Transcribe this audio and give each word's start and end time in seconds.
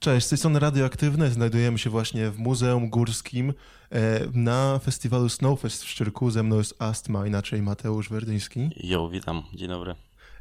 Cześć, 0.00 0.26
z 0.26 0.28
tej 0.28 0.38
strony 0.38 0.58
Radioaktywne. 0.58 1.30
Znajdujemy 1.30 1.78
się 1.78 1.90
właśnie 1.90 2.30
w 2.30 2.38
Muzeum 2.38 2.90
Górskim 2.90 3.54
e, 3.90 4.20
na 4.34 4.78
festiwalu 4.78 5.28
Snowfest 5.28 5.84
w 5.84 5.88
Szczyrku. 5.88 6.30
Ze 6.30 6.42
mną 6.42 6.58
jest 6.58 6.82
Astma, 6.82 7.26
inaczej 7.26 7.62
Mateusz 7.62 8.08
Werdyński. 8.08 8.70
Jo, 8.76 9.08
witam, 9.08 9.42
dzień 9.54 9.68
dobry. 9.68 9.94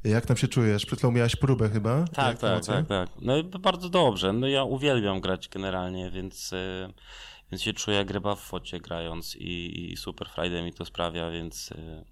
Jak 0.04 0.26
tam 0.26 0.38
się 0.38 0.48
czujesz? 0.48 0.86
Przed 0.86 1.00
chwilą 1.00 1.12
miałeś 1.12 1.36
próbę 1.36 1.70
chyba? 1.70 2.06
Tak, 2.08 2.38
tak, 2.38 2.66
tak, 2.66 2.88
tak. 2.88 3.10
No 3.22 3.38
i 3.38 3.44
bardzo 3.44 3.90
dobrze. 3.90 4.34
No 4.34 4.48
ja 4.48 4.64
uwielbiam 4.64 5.22
grać 5.22 5.50
generalnie, 5.50 6.12
więc, 6.12 6.54
e, 6.54 6.90
więc 7.52 7.62
się 7.64 7.74
czuję 7.74 7.98
jak 7.98 8.12
ryba 8.12 8.36
w 8.36 8.42
focie 8.42 8.80
grając 8.80 9.36
i, 9.36 9.92
i 9.92 9.98
Super 9.98 10.30
Friday 10.30 10.64
mi 10.64 10.74
to 10.74 10.86
sprawia, 10.86 11.32
więc, 11.32 11.72
e, 11.72 12.04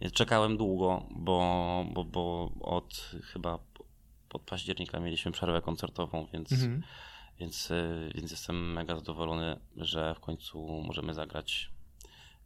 więc 0.00 0.12
czekałem 0.12 0.56
długo, 0.56 1.06
bo, 1.10 1.84
bo, 1.92 2.04
bo 2.04 2.52
od 2.60 3.10
chyba 3.32 3.58
pod 4.30 4.42
października 4.42 5.00
mieliśmy 5.00 5.32
przerwę 5.32 5.62
koncertową, 5.62 6.26
więc, 6.32 6.52
mhm. 6.52 6.82
więc, 7.40 7.70
y, 7.70 8.12
więc 8.14 8.30
jestem 8.30 8.72
mega 8.72 8.96
zadowolony, 8.96 9.60
że 9.76 10.14
w 10.14 10.20
końcu 10.20 10.82
możemy 10.86 11.14
zagrać 11.14 11.70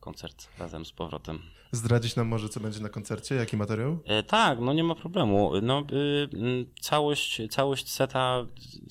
koncert 0.00 0.48
razem 0.58 0.84
z 0.84 0.92
powrotem. 0.92 1.42
Zdradzić 1.72 2.16
nam 2.16 2.28
może, 2.28 2.48
co 2.48 2.60
będzie 2.60 2.80
na 2.80 2.88
koncercie? 2.88 3.34
Jaki 3.34 3.56
materiał? 3.56 3.98
E, 4.04 4.22
tak, 4.22 4.60
no 4.60 4.72
nie 4.72 4.84
ma 4.84 4.94
problemu. 4.94 5.52
No, 5.62 5.84
y, 5.92 6.66
całość, 6.80 7.40
całość 7.50 7.90
seta, 7.90 8.46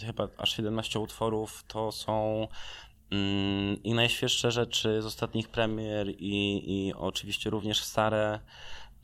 chyba 0.06 0.28
aż 0.38 0.56
17 0.56 1.00
utworów, 1.00 1.64
to 1.68 1.92
są 1.92 2.48
mm, 3.12 3.84
i 3.84 3.94
najświeższe 3.94 4.52
rzeczy 4.52 5.02
z 5.02 5.06
ostatnich 5.06 5.50
premier 5.50 6.10
i, 6.10 6.64
i 6.66 6.94
oczywiście 6.94 7.50
również 7.50 7.84
stare. 7.84 8.40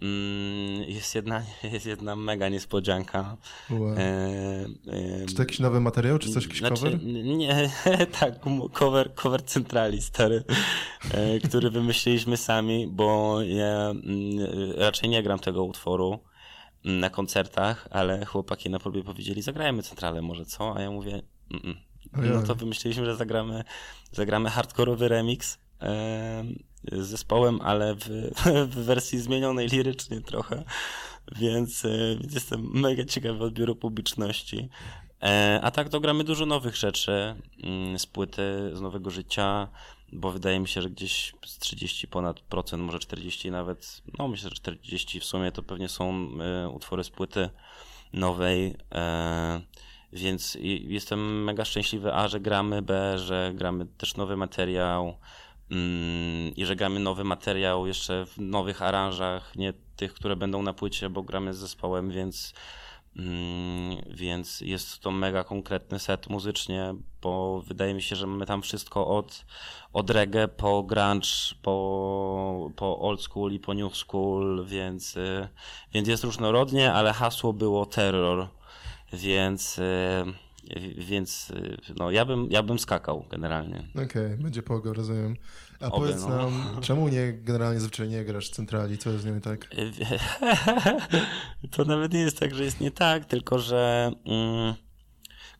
Mm, 0.01 0.83
jest 0.89 1.15
jedna, 1.15 1.43
jest 1.73 1.85
jedna 1.85 2.15
mega 2.15 2.49
niespodzianka. 2.49 3.37
Wow. 3.69 3.93
E, 3.93 3.99
e, 4.87 5.25
czy 5.27 5.35
to 5.35 5.41
jakiś 5.41 5.59
nowy 5.59 5.79
materiał, 5.79 6.19
czy 6.19 6.31
coś, 6.31 6.43
jakiś 6.43 6.59
znaczy, 6.59 6.75
cover? 6.75 7.03
Nie, 7.03 7.69
tak, 8.19 8.33
cover, 8.73 9.13
cover 9.13 9.45
centrali 9.45 10.01
stary, 10.01 10.43
e, 11.11 11.39
który 11.39 11.69
wymyśliliśmy 11.69 12.37
sami, 12.37 12.87
bo 12.87 13.41
ja 13.41 13.89
mm, 13.89 14.05
raczej 14.77 15.09
nie 15.09 15.23
gram 15.23 15.39
tego 15.39 15.63
utworu 15.63 16.19
na 16.83 17.09
koncertach, 17.09 17.87
ale 17.91 18.25
chłopaki 18.25 18.69
na 18.69 18.79
próbie 18.79 19.03
powiedzieli, 19.03 19.41
zagrajmy 19.41 19.83
centralę 19.83 20.21
może, 20.21 20.45
co? 20.45 20.75
A 20.75 20.81
ja 20.81 20.91
mówię, 20.91 21.21
mm 21.51 21.63
-mm. 21.63 22.33
no 22.33 22.43
to 22.43 22.55
wymyśliliśmy, 22.55 23.05
że 23.05 23.15
zagramy, 23.15 23.63
zagramy 24.11 24.49
hardkorowy 24.49 25.07
remix 25.07 25.57
z 26.91 27.07
zespołem, 27.07 27.59
ale 27.61 27.95
w, 27.95 28.05
w 28.71 28.75
wersji 28.75 29.19
zmienionej 29.19 29.67
lirycznie 29.67 30.21
trochę, 30.21 30.63
więc, 31.35 31.85
e, 31.85 32.15
więc 32.21 32.33
jestem 32.33 32.71
mega 32.73 33.05
ciekawy 33.05 33.43
odbioru 33.43 33.75
publiczności. 33.75 34.69
E, 35.23 35.59
a 35.63 35.71
tak 35.71 35.89
to 35.89 35.99
gramy 35.99 36.23
dużo 36.23 36.45
nowych 36.45 36.75
rzeczy 36.75 37.35
mm, 37.63 37.99
z 37.99 38.05
płyty, 38.05 38.71
z 38.73 38.81
nowego 38.81 39.09
życia, 39.09 39.67
bo 40.11 40.31
wydaje 40.31 40.59
mi 40.59 40.67
się, 40.67 40.81
że 40.81 40.89
gdzieś 40.89 41.33
z 41.45 41.57
30 41.57 42.07
ponad 42.07 42.39
procent, 42.39 42.83
może 42.83 42.99
40 42.99 43.51
nawet, 43.51 44.01
no 44.19 44.27
myślę, 44.27 44.49
że 44.49 44.55
40 44.55 45.19
w 45.19 45.25
sumie 45.25 45.51
to 45.51 45.63
pewnie 45.63 45.89
są 45.89 46.29
e, 46.41 46.69
utwory 46.69 47.03
z 47.03 47.09
płyty 47.09 47.49
nowej. 48.13 48.75
Więc 50.13 50.57
jestem 50.61 51.43
mega 51.43 51.65
szczęśliwy, 51.65 52.13
a 52.13 52.27
że 52.27 52.39
gramy, 52.39 52.81
b, 52.81 53.19
że 53.19 53.51
gramy 53.55 53.85
też 53.85 54.15
nowy 54.15 54.37
materiał, 54.37 55.17
i 55.69 56.65
że 56.65 56.75
gramy 56.75 56.99
nowy 56.99 57.23
materiał 57.23 57.87
jeszcze 57.87 58.25
w 58.25 58.37
nowych 58.37 58.81
aranżach, 58.81 59.55
nie 59.55 59.73
tych, 59.95 60.13
które 60.13 60.35
będą 60.35 60.61
na 60.61 60.73
płycie, 60.73 61.09
bo 61.09 61.23
gramy 61.23 61.53
z 61.53 61.57
zespołem, 61.57 62.11
więc, 62.11 62.53
mm, 63.15 63.97
więc 64.09 64.61
jest 64.61 64.99
to 64.99 65.11
mega 65.11 65.43
konkretny 65.43 65.99
set 65.99 66.29
muzycznie, 66.29 66.95
bo 67.21 67.61
wydaje 67.61 67.93
mi 67.93 68.01
się, 68.01 68.15
że 68.15 68.27
mamy 68.27 68.45
tam 68.45 68.61
wszystko 68.61 69.07
od, 69.07 69.45
od 69.93 70.09
reggae 70.09 70.47
po 70.47 70.83
grunge, 70.83 71.29
po, 71.61 72.71
po 72.75 72.99
old 72.99 73.21
school 73.21 73.51
i 73.51 73.59
po 73.59 73.73
new 73.73 73.97
school, 73.97 74.65
więc, 74.65 75.17
y, 75.17 75.47
więc 75.93 76.07
jest 76.07 76.23
różnorodnie, 76.23 76.93
ale 76.93 77.13
hasło 77.13 77.53
było 77.53 77.85
terror, 77.85 78.47
więc 79.13 79.79
y, 79.79 80.48
więc 80.97 81.49
y, 81.49 81.77
no, 81.97 82.11
ja, 82.11 82.25
bym, 82.25 82.47
ja 82.51 82.63
bym 82.63 82.79
skakał 82.79 83.25
generalnie. 83.31 83.87
Okej, 83.91 84.05
okay, 84.05 84.37
będzie 84.37 84.63
pogo, 84.63 84.93
rozumiem. 84.93 85.35
A 85.79 85.85
Oby, 85.85 86.07
powiedz 86.07 86.21
no. 86.21 86.29
nam, 86.29 86.77
czemu 86.81 87.07
nie 87.07 87.33
generalnie 87.33 87.79
zazwyczaj 87.79 88.09
nie 88.09 88.25
grasz 88.25 88.49
centrali? 88.49 88.97
Co 88.97 89.09
jest 89.09 89.23
z 89.23 89.25
nią 89.25 89.41
tak? 89.41 89.67
to 91.71 91.85
nawet 91.85 92.13
nie 92.13 92.19
jest 92.19 92.39
tak, 92.39 92.55
że 92.55 92.63
jest 92.63 92.79
nie 92.79 92.91
tak, 92.91 93.25
tylko 93.25 93.59
że 93.59 94.11
mm, 94.25 94.73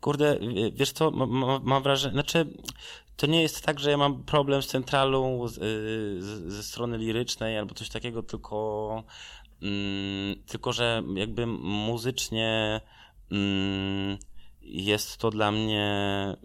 kurde, 0.02 0.40
wiesz 0.74 0.92
co, 0.92 1.12
mam, 1.12 1.64
mam 1.64 1.84
wrażenie, 1.84 2.14
znaczy 2.14 2.54
to 3.16 3.28
nie 3.28 3.42
jest 3.42 3.66
tak, 3.66 3.80
że 3.80 3.92
ja 3.92 3.98
mam 3.98 4.24
problem 4.24 4.62
z 4.62 4.68
centralą 4.68 5.48
z, 5.48 5.54
z, 6.24 6.54
ze 6.54 6.64
strony 6.64 6.98
lirycznej 6.98 7.58
albo 7.58 7.76
coś 7.76 7.90
takiego, 7.90 8.24
tylko 8.24 9.04
mm, 9.62 10.36
tylko, 10.48 10.74
że 10.74 11.04
jakby 11.16 11.46
muzycznie 11.48 12.82
mm, 13.32 14.18
jest 14.62 15.18
to 15.18 15.30
dla 15.30 15.52
mnie, 15.52 16.36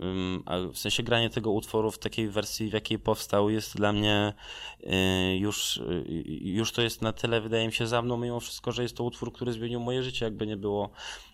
w 0.73 0.79
sensie 0.79 1.03
granie 1.03 1.31
tego 1.31 1.51
utworu 1.51 1.91
w 1.91 1.99
takiej 1.99 2.29
wersji, 2.29 2.71
w 2.71 2.73
jakiej 2.73 2.99
powstał, 2.99 3.51
jest 3.51 3.77
dla 3.77 3.93
mnie 3.93 4.33
y, 4.81 5.37
już, 5.37 5.77
y, 5.77 6.05
już 6.41 6.73
to 6.73 6.83
jest 6.83 7.03
na 7.03 7.13
tyle, 7.13 7.41
wydaje 7.41 7.67
mi 7.67 7.73
się, 7.73 7.87
za 7.87 8.03
mną, 8.03 8.17
mimo 8.17 8.41
wszystko, 8.41 8.73
że 8.73 8.83
jest 8.83 8.97
to 8.97 9.05
utwór, 9.05 9.33
który 9.33 9.53
zmienił 9.53 9.81
moje 9.81 10.03
życie, 10.03 10.25
jakby 10.25 10.47
nie 10.47 10.57
było, 10.57 10.91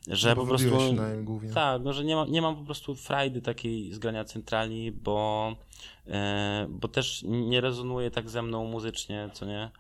że 0.09 0.29
no 0.29 0.37
po 0.37 0.47
prostu. 0.47 0.69
głównie. 1.23 1.53
Tak, 1.53 1.83
no, 1.83 1.93
że 1.93 2.05
nie, 2.05 2.17
ma, 2.17 2.27
nie 2.27 2.43
mam 2.43 2.57
po 2.57 2.65
prostu 2.65 2.95
frajdy 2.95 3.43
takiej 3.43 3.93
zgrania 3.93 4.25
centrali, 4.25 4.93
bo, 4.93 5.57
y, 6.07 6.11
bo 6.69 6.89
też 6.89 7.25
nie 7.27 7.61
rezonuje 7.61 8.11
tak 8.11 8.31
ze 8.31 8.43
mną 8.43 8.65
muzycznie, 8.65 9.31
co 9.33 9.47
nie. 9.47 9.71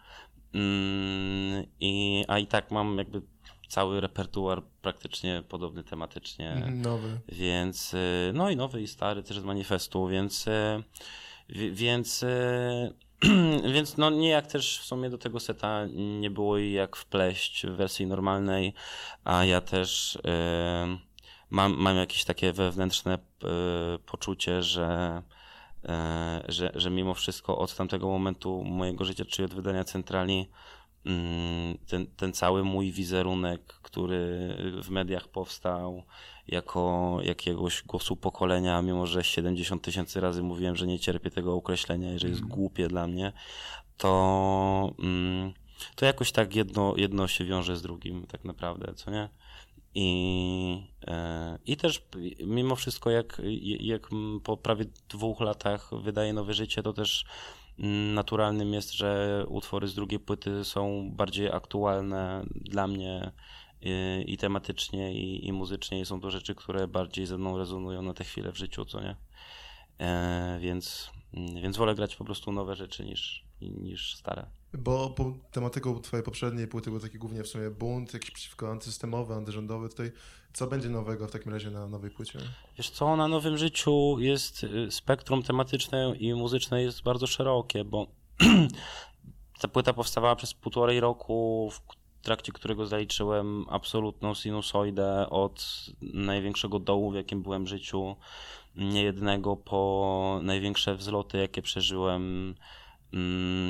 I, 1.81 2.25
a 2.28 2.38
i 2.38 2.47
tak 2.47 2.71
mam 2.71 2.99
jakby 2.99 3.22
cały 3.70 4.00
repertuar 4.00 4.62
praktycznie 4.82 5.42
podobny 5.48 5.84
tematycznie. 5.84 6.70
Nowy. 6.70 7.20
Więc, 7.28 7.94
y, 7.94 8.31
no 8.34 8.50
i 8.50 8.56
nowy 8.56 8.82
i 8.82 8.88
stary 8.88 9.22
też 9.22 9.38
z 9.38 9.44
manifestu, 9.44 10.06
więc, 10.06 10.47
y, 10.47 10.82
więc, 11.72 12.22
y, 12.22 12.94
więc 13.75 13.97
no 13.97 14.10
jak 14.10 14.47
też 14.47 14.78
w 14.78 14.84
sumie 14.84 15.10
do 15.10 15.19
tego 15.19 15.41
seta 15.41 15.86
nie 15.92 16.31
było 16.31 16.58
jak 16.58 16.97
wpleść 16.97 17.66
w 17.66 17.70
wersji 17.70 18.06
normalnej, 18.06 18.75
a 19.25 19.44
ja 19.44 19.60
też 19.60 20.19
mam, 21.50 21.76
mam 21.76 21.97
jakieś 21.97 22.25
takie 22.25 22.52
wewnętrzne 22.52 23.19
poczucie, 24.06 24.62
że 24.62 25.22
że, 26.48 26.72
że 26.75 26.91
mimo 26.91 27.14
wszystko 27.14 27.58
od 27.58 27.76
tamtego 27.76 28.08
momentu 28.08 28.64
mojego 28.64 29.04
życia, 29.04 29.25
czyli 29.25 29.47
od 29.47 29.54
wydania 29.54 29.84
centrali, 29.84 30.50
ten, 31.87 32.06
ten 32.16 32.33
cały 32.33 32.65
mój 32.65 32.93
wizerunek, 32.93 33.62
który 33.83 34.56
w 34.83 34.91
mediach 34.91 35.28
powstał 35.28 36.03
jako 36.49 37.19
jakiegoś 37.22 37.83
głosu 37.83 38.16
pokolenia, 38.16 38.83
mimo 38.83 39.06
że 39.06 39.25
70 39.25 39.83
tysięcy 39.83 40.21
razy 40.21 40.43
mówiłem, 40.43 40.77
że 40.77 40.87
nie 40.87 40.99
cierpię 40.99 41.31
tego 41.31 41.55
określenia 41.55 42.15
i 42.15 42.19
że 42.19 42.28
jest 42.28 42.41
mm. 42.41 42.53
głupie 42.53 42.88
dla 42.88 43.06
mnie, 43.06 43.33
to, 43.97 44.94
mm, 44.99 45.53
to 45.94 46.06
jakoś 46.06 46.33
tak 46.33 46.55
jedno, 46.55 46.94
jedno 46.97 47.28
się 47.28 47.44
wiąże 47.44 47.77
z 47.77 47.82
drugim 47.82 48.27
tak 48.27 48.44
naprawdę, 48.44 48.94
co 48.94 49.11
nie? 49.11 49.28
I, 49.94 50.82
e, 51.06 51.59
I 51.67 51.77
też 51.77 52.03
mimo 52.47 52.77
wszystko, 52.77 53.11
jak, 53.11 53.43
jak 53.81 54.09
po 54.44 54.56
prawie 54.56 54.84
dwóch 55.09 55.41
latach 55.41 55.91
wydaje 56.03 56.32
nowe 56.32 56.55
życie, 56.55 56.82
to 56.82 56.93
też 56.93 57.25
naturalnym 58.14 58.74
jest, 58.74 58.92
że 58.92 59.44
utwory 59.48 59.88
z 59.88 59.94
drugiej 59.94 60.20
płyty 60.20 60.64
są 60.64 61.10
bardziej 61.12 61.52
aktualne 61.52 62.44
dla 62.54 62.86
mnie 62.86 63.32
i, 63.80 64.24
i 64.26 64.36
tematycznie, 64.36 65.14
i, 65.14 65.46
i 65.46 65.52
muzycznie, 65.52 66.00
i 66.00 66.06
są 66.06 66.20
to 66.20 66.30
rzeczy, 66.30 66.54
które 66.54 66.88
bardziej 66.88 67.26
ze 67.26 67.38
mną 67.38 67.58
rezonują 67.58 68.02
na 68.02 68.14
tę 68.14 68.24
chwilę 68.24 68.52
w 68.52 68.58
życiu, 68.58 68.84
co 68.84 69.00
nie? 69.00 69.16
E, 69.99 70.58
więc, 70.60 71.10
więc 71.62 71.76
wolę 71.76 71.94
grać 71.94 72.16
po 72.16 72.25
prostu 72.25 72.52
nowe 72.52 72.76
rzeczy 72.76 73.05
niż, 73.05 73.44
niż 73.60 74.14
stare. 74.14 74.59
Bo 74.75 75.11
po 75.11 75.32
tematyką 75.52 76.00
twojej 76.00 76.25
poprzedniej 76.25 76.67
płyty 76.69 76.90
był 76.90 77.00
taki 77.00 77.19
głównie 77.19 77.43
w 77.43 77.49
sumie 77.49 77.70
bunt, 77.70 78.14
jakiś 78.14 78.31
przeciwko 78.31 78.70
antysystemowy, 78.70 79.34
antyrządowy. 79.34 79.88
Tutaj 79.88 80.12
co 80.52 80.67
będzie 80.67 80.88
nowego 80.88 81.28
w 81.28 81.31
takim 81.31 81.52
razie 81.52 81.70
na 81.70 81.87
nowej 81.87 82.11
płycie? 82.11 82.38
Wiesz 82.78 82.90
co, 82.90 83.17
na 83.17 83.28
nowym 83.28 83.58
życiu 83.58 84.17
jest 84.19 84.64
y, 84.64 84.90
spektrum 84.90 85.43
tematyczne 85.43 86.14
i 86.19 86.34
muzyczne 86.34 86.82
jest 86.82 87.02
bardzo 87.02 87.26
szerokie, 87.26 87.84
bo 87.84 88.06
ta 89.61 89.69
płyta 89.69 89.93
powstawała 89.93 90.37
przez 90.37 90.55
półtorej 90.55 91.00
roku, 91.00 91.70
w 91.72 91.81
trakcie 92.22 92.52
którego 92.52 92.87
zaliczyłem 92.87 93.67
absolutną 93.69 94.34
sinusoidę 94.34 95.31
od 95.31 95.87
największego 96.02 96.78
dołu, 96.78 97.11
w 97.11 97.14
jakim 97.14 97.43
byłem 97.43 97.64
w 97.64 97.69
życiu, 97.69 98.17
niejednego 98.76 99.56
po 99.56 100.40
największe 100.43 100.94
wzloty, 100.96 101.38
jakie 101.38 101.62
przeżyłem 101.62 102.55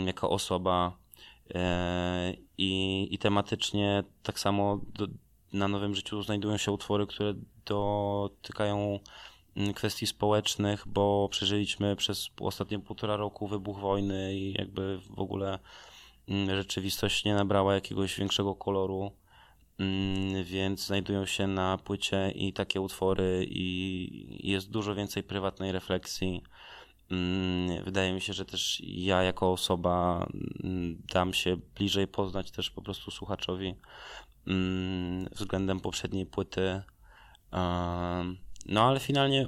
jako 0.06 0.30
osoba. 0.30 0.96
E, 1.54 2.34
I, 2.58 3.08
I 3.10 3.18
tematycznie 3.18 4.04
tak 4.22 4.38
samo 4.38 4.80
do, 4.94 5.06
na 5.52 5.68
Nowym 5.68 5.94
Życiu 5.94 6.22
znajdują 6.22 6.56
się 6.56 6.72
utwory, 6.72 7.06
które 7.06 7.34
dotykają 7.66 9.00
mm, 9.56 9.74
kwestii 9.74 10.06
społecznych, 10.06 10.88
bo 10.88 11.28
przeżyliśmy 11.30 11.96
przez 11.96 12.30
ostatnie 12.40 12.78
półtora 12.78 13.16
roku 13.16 13.48
wybuch 13.48 13.78
wojny 13.78 14.34
i 14.34 14.52
jakby 14.52 14.98
w 14.98 15.18
ogóle 15.20 15.58
mm, 16.28 16.56
rzeczywistość 16.56 17.24
nie 17.24 17.34
nabrała 17.34 17.74
jakiegoś 17.74 18.18
większego 18.18 18.54
koloru, 18.54 19.12
mm, 19.78 20.44
więc 20.44 20.86
znajdują 20.86 21.26
się 21.26 21.46
na 21.46 21.78
płycie 21.78 22.32
i 22.34 22.52
takie 22.52 22.80
utwory 22.80 23.46
i 23.50 24.50
jest 24.50 24.70
dużo 24.70 24.94
więcej 24.94 25.22
prywatnej 25.22 25.72
refleksji. 25.72 26.42
Wydaje 27.84 28.12
mi 28.12 28.20
się, 28.20 28.32
że 28.32 28.44
też 28.44 28.82
ja 28.84 29.22
jako 29.22 29.52
osoba 29.52 30.26
dam 31.12 31.34
się 31.34 31.56
bliżej 31.74 32.08
poznać 32.08 32.50
też 32.50 32.70
po 32.70 32.82
prostu 32.82 33.10
słuchaczowi 33.10 33.74
względem 35.32 35.80
poprzedniej 35.80 36.26
płyty. 36.26 36.82
No 38.66 38.82
ale 38.82 39.00
finalnie 39.00 39.46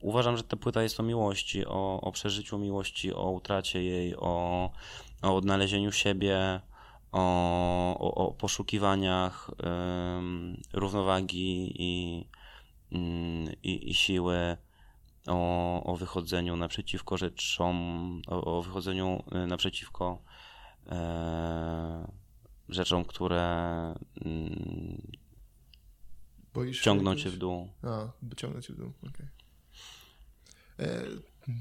uważam, 0.00 0.36
że 0.36 0.42
ta 0.42 0.56
płyta 0.56 0.82
jest 0.82 1.00
o 1.00 1.02
miłości, 1.02 1.66
o, 1.66 2.00
o 2.00 2.12
przeżyciu 2.12 2.58
miłości, 2.58 3.14
o 3.14 3.30
utracie 3.30 3.82
jej, 3.82 4.16
o, 4.16 4.70
o 5.22 5.36
odnalezieniu 5.36 5.92
siebie, 5.92 6.60
o, 7.12 7.98
o, 7.98 8.14
o 8.14 8.32
poszukiwaniach 8.32 9.50
równowagi 10.72 11.74
i, 11.82 12.24
i, 13.62 13.90
i 13.90 13.94
siły, 13.94 14.56
o, 15.26 15.82
o 15.84 15.96
wychodzeniu 15.96 16.56
naprzeciwko 16.56 17.16
rzeczom, 17.16 17.76
o, 18.26 18.58
o 18.58 18.62
wychodzeniu 18.62 19.22
y, 19.44 19.46
naprzeciwko 19.46 20.22
e, 20.86 22.08
rzeczom, 22.68 23.04
które 23.04 23.42
mm, 24.24 25.00
Boisz 26.54 26.80
ciągną 26.80 27.16
cię 27.16 27.30
w 27.30 27.36
dół. 27.36 27.68
A, 27.82 28.08
ciągną 28.36 28.60
cię 28.60 28.72
w 28.72 28.76
dół, 28.76 28.92
okej. 28.98 29.26
Okay. 30.78 30.88
E, 30.88 31.04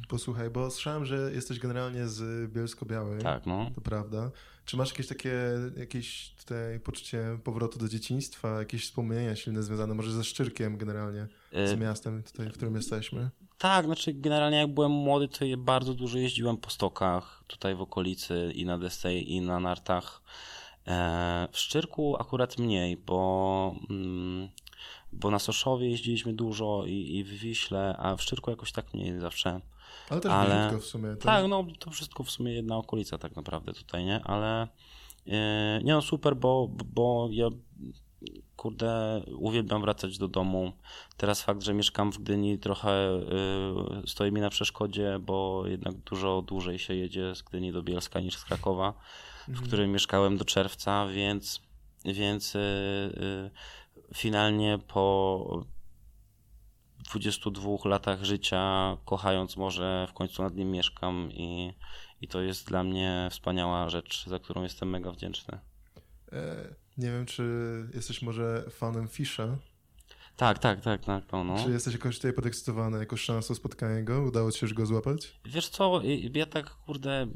posłuchaj, 0.08 0.50
bo 0.50 0.72
słyszałem, 0.72 1.06
że 1.06 1.32
jesteś 1.34 1.60
generalnie 1.60 2.08
z 2.08 2.52
Bielsko-Białej. 2.52 3.22
Tak, 3.22 3.46
no. 3.46 3.72
To 3.76 3.82
prawda. 3.82 4.32
Czy 4.66 4.78
masz 4.78 4.90
jakieś 4.90 5.08
takie, 5.08 5.34
jakieś 5.78 6.36
tutaj 6.40 6.80
poczucie 6.80 7.40
powrotu 7.44 7.80
do 7.80 7.88
dzieciństwa, 7.88 8.60
jakieś 8.60 8.84
wspomnienia 8.84 9.36
silne 9.36 9.64
związane 9.64 9.94
może 9.94 10.12
ze 10.12 10.24
Szczyrkiem 10.24 10.78
generalnie, 10.78 11.28
z 11.52 11.72
e, 11.72 11.78
miastem 11.78 12.24
tutaj, 12.24 12.50
w 12.50 12.54
którym 12.54 12.76
jesteśmy? 12.76 13.30
Tak, 13.58 13.86
znaczy 13.86 14.14
generalnie 14.14 14.58
jak 14.58 14.74
byłem 14.74 14.92
młody, 14.92 15.28
to 15.28 15.46
bardzo 15.58 15.94
dużo 15.94 16.18
jeździłem 16.18 16.58
po 16.58 16.70
stokach, 16.70 17.44
tutaj 17.48 17.76
w 17.76 17.82
okolicy 17.82 18.52
i 18.56 18.66
na 18.66 18.78
desce 18.78 19.16
i 19.16 19.42
na 19.42 19.60
nartach. 19.60 20.22
E, 20.88 21.48
w 21.52 21.58
Szczyrku 21.58 22.16
akurat 22.20 22.58
mniej, 22.58 22.98
bo 22.98 23.76
mm, 23.90 24.50
bo 25.14 25.32
na 25.32 25.40
Soszowie 25.40 25.90
jeździliśmy 25.90 26.34
dużo 26.34 26.84
i, 26.86 27.18
i 27.18 27.24
w 27.24 27.30
Wiśle, 27.30 27.96
a 27.98 28.16
w 28.16 28.22
Szczyrku 28.22 28.50
jakoś 28.50 28.72
tak 28.72 28.94
mniej 28.94 29.20
zawsze. 29.20 29.62
Ale 30.10 30.22
też 30.22 30.32
Ale... 30.32 30.78
w 30.80 30.86
sumie. 30.86 31.10
Tak? 31.10 31.24
tak, 31.24 31.48
no 31.48 31.66
to 31.80 31.92
wszystko 31.92 32.24
w 32.24 32.32
sumie 32.32 32.54
jedna 32.54 32.78
okolica 32.78 33.18
tak 33.18 33.36
naprawdę 33.36 33.74
tutaj, 33.74 34.06
nie? 34.06 34.22
Ale 34.24 34.68
yy, 35.26 35.34
nie 35.84 35.94
no 35.94 36.02
super, 36.02 36.36
bo, 36.36 36.70
bo 36.86 37.28
ja 37.32 37.50
kurde, 38.56 39.22
uwielbiam 39.38 39.82
wracać 39.82 40.18
do 40.18 40.28
domu. 40.28 40.74
Teraz 41.18 41.42
fakt, 41.42 41.64
że 41.64 41.74
mieszkam 41.74 42.12
w 42.12 42.18
Gdyni 42.18 42.60
trochę 42.60 43.20
yy, 43.96 44.08
stoi 44.08 44.32
mi 44.32 44.42
na 44.42 44.50
przeszkodzie, 44.50 45.20
bo 45.22 45.64
jednak 45.68 45.96
dużo 45.96 46.42
dłużej 46.42 46.80
się 46.80 46.96
jedzie 46.96 47.36
z 47.36 47.42
Gdyni 47.42 47.72
do 47.72 47.84
Bielska 47.84 48.20
niż 48.20 48.38
z 48.38 48.46
Krakowa, 48.46 48.94
w 49.46 49.50
mhm. 49.50 49.68
którym 49.68 49.92
mieszkałem 49.92 50.38
do 50.38 50.46
czerwca, 50.46 51.08
więc 51.08 51.62
więc 52.06 52.54
yy, 52.54 53.52
finalnie 54.14 54.80
po 54.88 55.66
22 57.04 57.90
latach 57.90 58.24
życia, 58.24 58.98
kochając 59.06 59.58
morze, 59.58 60.08
w 60.10 60.14
końcu 60.14 60.44
nad 60.44 60.56
nim 60.56 60.72
mieszkam 60.72 61.30
i, 61.32 61.74
i 62.22 62.28
to 62.28 62.42
jest 62.42 62.68
dla 62.68 62.84
mnie 62.84 63.28
wspaniała 63.32 63.90
rzecz, 63.90 64.26
za 64.28 64.40
którą 64.40 64.64
jestem 64.64 64.90
mega 64.90 65.12
wdzięczny. 65.12 65.60
E, 66.32 66.76
nie 66.98 67.12
wiem, 67.12 67.26
czy 67.26 67.44
jesteś 67.94 68.22
może 68.22 68.66
fanem 68.70 69.08
Fisza? 69.08 69.58
Tak, 70.38 70.60
tak, 70.60 70.82
tak, 70.82 71.06
tak. 71.06 71.26
To, 71.26 71.44
no. 71.44 71.64
Czy 71.64 71.72
jesteś 71.72 71.94
jakoś 71.94 72.16
tutaj 72.16 72.34
podekscytowany 72.34 73.00
jako 73.00 73.18
szansą 73.18 73.56
spotkania 73.56 74.02
go? 74.02 74.22
Udało 74.22 74.52
ci 74.52 74.60
się 74.60 74.66
już 74.66 74.74
go 74.74 74.86
złapać? 74.86 75.40
Wiesz 75.46 75.70
co, 75.70 76.02
ja 76.34 76.46
tak 76.46 76.70
kurde 76.70 77.28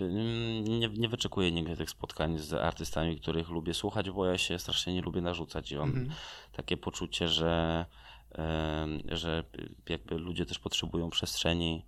nie, 0.61 0.89
nie 0.89 1.09
wyczekuję 1.09 1.51
nigdy 1.51 1.77
tych 1.77 1.89
spotkań 1.89 2.39
z 2.39 2.53
artystami, 2.53 3.19
których 3.19 3.49
lubię 3.49 3.73
słuchać, 3.73 4.09
bo 4.09 4.25
ja 4.25 4.37
się 4.37 4.59
strasznie 4.59 4.93
nie 4.93 5.01
lubię 5.01 5.21
narzucać 5.21 5.71
i 5.71 5.75
mam 5.75 5.89
mhm. 5.89 6.09
takie 6.51 6.77
poczucie, 6.77 7.27
że, 7.27 7.85
że 9.05 9.43
jakby 9.89 10.17
ludzie 10.17 10.45
też 10.45 10.59
potrzebują 10.59 11.09
przestrzeni 11.09 11.85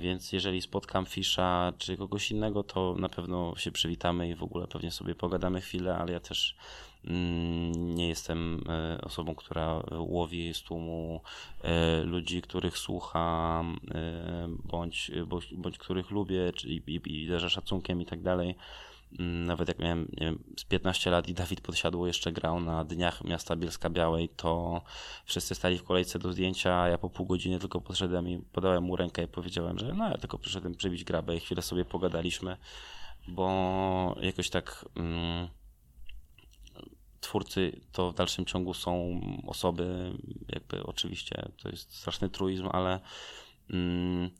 więc 0.00 0.32
jeżeli 0.32 0.62
spotkam 0.62 1.06
Fisza 1.06 1.72
czy 1.78 1.96
kogoś 1.96 2.30
innego, 2.30 2.62
to 2.62 2.94
na 2.98 3.08
pewno 3.08 3.56
się 3.56 3.72
przywitamy 3.72 4.28
i 4.28 4.34
w 4.34 4.42
ogóle 4.42 4.66
pewnie 4.66 4.90
sobie 4.90 5.14
pogadamy 5.14 5.60
chwilę, 5.60 5.96
ale 5.98 6.12
ja 6.12 6.20
też 6.20 6.56
Mm, 7.04 7.94
nie 7.94 8.08
jestem 8.08 8.64
e, 8.68 9.00
osobą, 9.00 9.34
która 9.34 9.82
łowi 9.98 10.54
z 10.54 10.62
tłumu 10.62 11.20
e, 11.62 12.02
ludzi, 12.04 12.42
których 12.42 12.78
słucham, 12.78 13.80
e, 13.94 14.48
bądź, 14.64 15.10
bądź, 15.26 15.54
bądź 15.54 15.78
których 15.78 16.10
lubię 16.10 16.52
i, 16.64 16.82
i, 16.86 17.22
i 17.22 17.28
darzę 17.28 17.50
szacunkiem 17.50 18.02
i 18.02 18.06
tak 18.06 18.22
dalej. 18.22 18.54
Mm, 19.18 19.44
nawet 19.44 19.68
jak 19.68 19.78
miałem 19.78 20.08
wiem, 20.20 20.44
z 20.56 20.64
15 20.64 21.10
lat 21.10 21.28
i 21.28 21.34
Dawid 21.34 21.60
Podsiadło 21.60 22.06
jeszcze 22.06 22.32
grał 22.32 22.60
na 22.60 22.84
dniach 22.84 23.24
miasta 23.24 23.56
Bielska 23.56 23.90
Białej, 23.90 24.28
to 24.28 24.82
wszyscy 25.24 25.54
stali 25.54 25.78
w 25.78 25.84
kolejce 25.84 26.18
do 26.18 26.32
zdjęcia, 26.32 26.80
a 26.80 26.88
ja 26.88 26.98
po 26.98 27.10
pół 27.10 27.26
godziny 27.26 27.58
tylko 27.58 27.80
podszedłem 27.80 28.28
i 28.28 28.38
podałem 28.38 28.84
mu 28.84 28.96
rękę 28.96 29.22
i 29.22 29.28
powiedziałem, 29.28 29.78
że 29.78 29.92
no 29.94 30.08
ja 30.08 30.18
tylko 30.18 30.38
przyszedłem 30.38 30.74
przybić 30.74 31.04
grabę 31.04 31.36
i 31.36 31.40
chwilę 31.40 31.62
sobie 31.62 31.84
pogadaliśmy, 31.84 32.56
bo 33.28 34.16
jakoś 34.20 34.50
tak... 34.50 34.84
Mm, 34.96 35.48
twórcy 37.20 37.80
to 37.92 38.10
w 38.12 38.14
dalszym 38.14 38.44
ciągu 38.44 38.74
są 38.74 39.20
osoby, 39.46 40.12
jakby 40.48 40.82
oczywiście 40.82 41.48
to 41.62 41.68
jest 41.68 41.94
straszny 41.94 42.30
truizm, 42.30 42.68
ale 42.72 43.00
mm, 43.70 44.30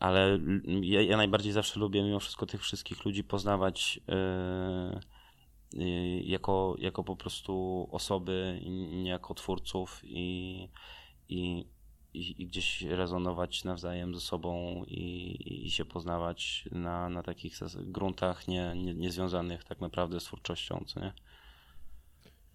ale 0.00 0.38
ja, 0.82 1.02
ja, 1.02 1.16
najbardziej 1.16 1.52
zawsze 1.52 1.80
lubię 1.80 2.02
mimo 2.02 2.20
wszystko 2.20 2.46
tych 2.46 2.62
wszystkich 2.62 3.04
ludzi 3.04 3.24
poznawać 3.24 4.00
yy, 4.08 5.84
yy, 5.84 6.20
jako, 6.22 6.74
jako 6.78 7.04
po 7.04 7.16
prostu 7.16 7.88
osoby, 7.90 8.60
nie 8.92 9.10
jako 9.10 9.34
twórców 9.34 10.00
i, 10.04 10.68
i, 11.28 11.66
i, 12.14 12.46
gdzieś 12.46 12.82
rezonować 12.82 13.64
nawzajem 13.64 14.14
ze 14.14 14.20
sobą 14.20 14.84
i, 14.86 15.64
i 15.66 15.70
się 15.70 15.84
poznawać 15.84 16.68
na, 16.72 17.08
na 17.08 17.22
takich 17.22 17.54
gruntach 17.76 18.48
nie, 18.48 18.74
nie, 18.76 18.94
niezwiązanych 18.94 19.64
tak 19.64 19.80
naprawdę 19.80 20.20
z 20.20 20.24
twórczością, 20.24 20.84
co 20.86 21.00
nie? 21.00 21.12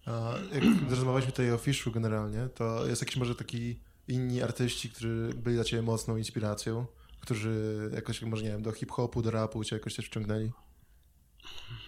A 0.06 0.34
jak 0.54 0.64
rozmawialiśmy 0.90 1.32
tutaj 1.32 1.52
o 1.52 1.58
Fiszu 1.58 1.92
generalnie, 1.92 2.48
to 2.54 2.86
jest 2.86 3.02
jakiś 3.02 3.16
może 3.16 3.34
taki 3.34 3.80
inni 4.08 4.42
artyści, 4.42 4.90
którzy 4.90 5.30
byli 5.36 5.56
dla 5.56 5.64
ciebie 5.64 5.82
mocną 5.82 6.16
inspiracją, 6.16 6.86
którzy 7.26 7.90
jakoś, 7.94 8.22
może 8.22 8.42
nie 8.42 8.50
wiem, 8.50 8.62
do 8.62 8.72
hip-hopu, 8.72 9.22
do 9.22 9.30
rapu 9.30 9.64
cię 9.64 9.76
jakoś 9.76 9.94
też 9.94 10.06
wciągnęli? 10.06 10.50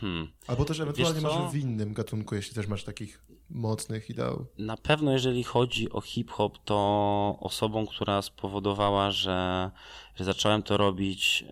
Hmm. 0.00 0.28
Albo 0.46 0.64
też 0.64 0.80
ewentualnie 0.80 1.20
może 1.20 1.50
w 1.50 1.56
innym 1.56 1.94
gatunku, 1.94 2.34
jeśli 2.34 2.54
też 2.54 2.66
masz 2.66 2.84
takich 2.84 3.24
mocnych 3.50 4.10
ideałów. 4.10 4.46
Na 4.58 4.76
pewno 4.76 5.12
jeżeli 5.12 5.44
chodzi 5.44 5.90
o 5.90 6.00
hip-hop, 6.00 6.58
to 6.64 7.38
osobą, 7.40 7.86
która 7.86 8.22
spowodowała, 8.22 9.10
że, 9.10 9.70
że 10.14 10.24
zacząłem 10.24 10.62
to 10.62 10.76
robić 10.76 11.44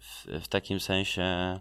w, 0.00 0.42
w 0.44 0.48
takim 0.48 0.80
sensie 0.80 1.60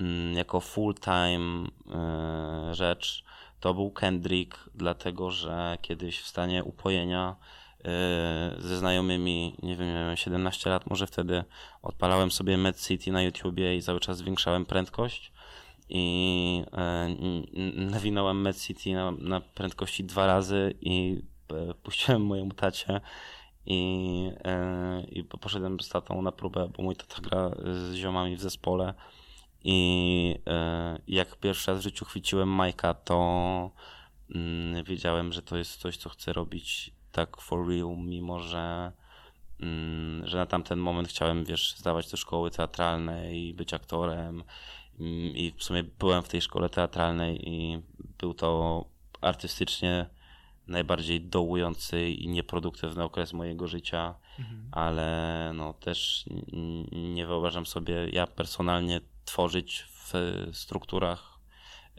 Mm, 0.00 0.34
jako 0.34 0.60
full-time 0.60 1.66
e, 1.94 2.74
rzecz 2.74 3.24
to 3.60 3.74
był 3.74 3.90
Kendrick, 3.90 4.70
dlatego 4.74 5.30
że 5.30 5.78
kiedyś 5.82 6.20
w 6.20 6.26
stanie 6.26 6.64
upojenia 6.64 7.36
ze 8.58 8.78
znajomymi, 8.78 9.56
nie 9.62 9.76
wiem, 9.76 9.88
miałem 9.88 10.16
17 10.16 10.70
lat, 10.70 10.90
może 10.90 11.06
wtedy 11.06 11.44
odpalałem 11.82 12.30
sobie 12.30 12.56
Med 12.56 12.86
City 12.86 13.12
na 13.12 13.22
YouTubie 13.22 13.76
i 13.76 13.82
cały 13.82 14.00
czas 14.00 14.18
zwiększałem 14.18 14.66
prędkość 14.66 15.32
i 15.88 16.64
e, 16.72 17.08
nawinąłem 17.74 18.42
Med 18.42 18.60
City 18.62 18.92
na, 18.92 19.10
na 19.10 19.40
prędkości 19.40 20.04
dwa 20.04 20.26
razy 20.26 20.74
i 20.80 21.22
puściłem 21.82 22.22
mojemu 22.22 22.54
tacie 22.54 23.00
i, 23.66 24.32
i 25.08 25.24
poszedłem 25.24 25.80
z 25.80 25.88
tatą 25.88 26.22
na 26.22 26.32
próbę, 26.32 26.68
bo 26.76 26.82
mój 26.82 26.96
tata 26.96 27.22
gra 27.22 27.50
z 27.64 27.94
ziomami 27.94 28.36
w 28.36 28.40
zespole 28.40 28.94
i 29.64 30.34
e, 30.46 30.98
jak 31.08 31.36
pierwszy 31.36 31.70
raz 31.70 31.80
w 31.80 31.82
życiu 31.82 32.04
chwyciłem 32.04 32.48
Majka, 32.48 32.94
to 32.94 33.70
mm, 34.34 34.84
wiedziałem, 34.84 35.32
że 35.32 35.42
to 35.42 35.56
jest 35.56 35.80
coś, 35.80 35.96
co 35.96 36.08
chcę 36.08 36.32
robić 36.32 36.92
tak 37.18 37.40
for 37.40 37.68
real, 37.68 37.96
mimo 37.96 38.40
że, 38.40 38.92
mm, 39.60 40.26
że 40.26 40.36
na 40.38 40.46
tamten 40.46 40.78
moment 40.78 41.08
chciałem, 41.08 41.44
wiesz, 41.44 41.74
zdawać 41.76 42.10
do 42.10 42.16
szkoły 42.16 42.50
teatralnej 42.50 43.48
i 43.48 43.54
być 43.54 43.74
aktorem. 43.74 44.44
Mm, 45.00 45.36
I 45.36 45.52
w 45.56 45.64
sumie 45.64 45.84
byłem 45.84 46.22
w 46.22 46.28
tej 46.28 46.40
szkole 46.40 46.68
teatralnej 46.68 47.48
i 47.48 47.82
był 48.18 48.34
to 48.34 48.84
artystycznie 49.20 50.06
najbardziej 50.66 51.20
dołujący 51.20 52.10
i 52.10 52.28
nieproduktywny 52.28 53.04
okres 53.04 53.32
mojego 53.32 53.66
życia, 53.66 54.14
mhm. 54.38 54.68
ale 54.72 55.50
no 55.54 55.74
też 55.74 56.24
nie 56.92 57.26
wyobrażam 57.26 57.66
sobie 57.66 58.08
ja 58.12 58.26
personalnie 58.26 59.00
tworzyć 59.24 59.86
w 59.90 60.12
strukturach 60.52 61.38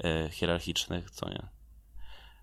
e, 0.03 0.29
hierarchicznych, 0.29 1.11
co 1.11 1.29
nie. 1.29 1.47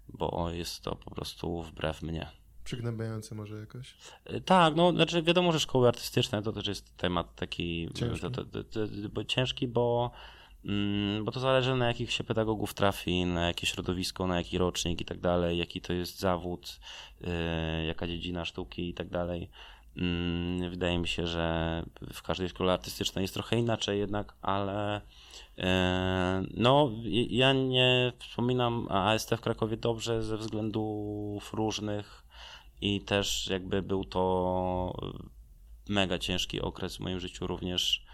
Bo 0.09 0.50
jest 0.50 0.83
to 0.83 0.97
po 0.97 1.11
prostu 1.11 1.62
wbrew 1.62 2.02
mnie. 2.02 2.46
Przygnębiające 2.66 3.35
może 3.35 3.61
jakoś? 3.61 3.94
E, 4.25 4.40
tak, 4.40 4.76
no 4.76 4.92
znaczy 4.92 5.23
wiadomo, 5.23 5.52
że 5.52 5.61
szkoły 5.61 5.88
artystyczne 5.88 6.42
to 6.42 6.52
też 6.52 6.66
jest 6.66 6.96
temat 6.96 7.35
taki 7.35 7.88
ciężki, 7.94 8.20
to, 8.20 8.30
to, 8.30 8.44
to, 8.44 8.80
bo, 9.12 9.25
ciężki 9.25 9.68
bo, 9.68 10.11
mm, 10.64 11.25
bo 11.25 11.32
to 11.32 11.40
zależy 11.40 11.75
na 11.75 11.87
jakich 11.87 12.12
się 12.12 12.25
pedagogów 12.25 12.75
trafi, 12.75 13.25
na 13.25 13.46
jakie 13.46 13.66
środowisko, 13.66 14.26
na 14.26 14.37
jaki 14.37 14.58
rocznik 14.58 15.00
i 15.00 15.04
tak 15.04 15.20
dalej, 15.20 15.58
jaki 15.58 15.80
to 15.80 15.92
jest 15.92 16.18
zawód, 16.18 16.80
yy, 17.20 17.28
jaka 17.87 18.06
dziedzina 18.06 18.44
sztuki 18.44 18.88
i 18.88 18.94
tak 18.94 19.08
dalej. 19.08 19.50
Mm, 19.96 20.70
wydaje 20.70 20.99
mi 20.99 21.08
się, 21.08 21.26
że 21.26 21.82
w 22.12 22.23
każdej 22.23 22.49
szkole 22.49 22.73
artystycznej 22.73 23.23
jest 23.23 23.35
trochę 23.35 23.58
inaczej 23.58 23.99
jednak, 23.99 24.35
ale 24.42 25.00
e, 25.58 26.44
no, 26.54 26.90
ja 27.30 27.52
nie 27.52 28.12
wspominam 28.18 28.87
AST 28.90 29.30
w 29.30 29.40
Krakowie 29.40 29.76
dobrze 29.76 30.23
ze 30.23 30.37
względów 30.37 31.54
różnych 31.54 32.25
i 32.80 33.00
też 33.00 33.49
jakby 33.50 33.83
był 33.83 34.04
to 34.04 35.12
mega 35.88 36.18
ciężki 36.18 36.61
okres 36.61 36.97
w 36.97 37.00
moim 37.00 37.21
życiu 37.21 37.47
również, 37.47 38.04